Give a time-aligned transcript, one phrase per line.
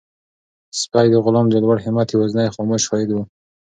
[0.81, 3.17] سپی د غلام د لوړ همت یوازینی خاموش شاهد و.